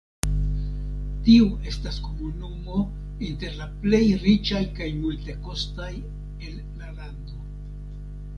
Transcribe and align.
Tiu 1.27 1.43
estas 1.71 1.99
komunumo 2.05 2.79
inter 3.27 3.53
la 3.59 3.69
plej 3.85 4.01
riĉaj 4.25 4.63
kaj 4.81 4.89
multekostaj 5.05 5.93
el 5.99 6.59
la 6.81 6.91
lando. 6.97 7.41